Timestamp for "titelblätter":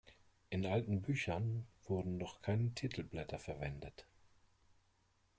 2.73-3.37